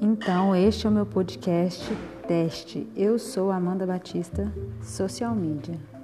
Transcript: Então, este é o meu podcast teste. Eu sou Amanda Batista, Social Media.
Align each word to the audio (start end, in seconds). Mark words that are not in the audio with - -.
Então, 0.00 0.54
este 0.54 0.86
é 0.86 0.90
o 0.90 0.92
meu 0.92 1.04
podcast 1.04 1.84
teste. 2.28 2.86
Eu 2.94 3.18
sou 3.18 3.50
Amanda 3.50 3.84
Batista, 3.84 4.52
Social 4.80 5.34
Media. 5.34 5.97